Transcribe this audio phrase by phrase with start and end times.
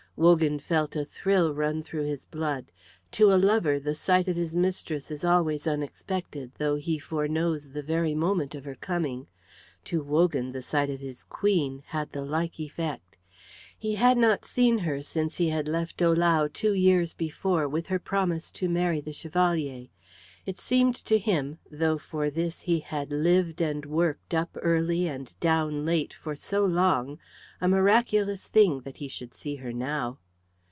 [0.17, 2.71] Wogan felt a thrill run through his blood.
[3.13, 7.81] To a lover the sight of his mistress is always unexpected, though he foreknows the
[7.81, 9.25] very moment of her coming.
[9.85, 13.17] To Wogan the sight of his Queen had the like effect.
[13.75, 17.97] He had not seen her since he had left Ohlau two years before with her
[17.97, 19.87] promise to marry the Chevalier.
[20.43, 25.39] It seemed to him, though for this he had lived and worked up early and
[25.39, 27.19] down late for so long,
[27.61, 30.17] a miraculous thing that he should see her now.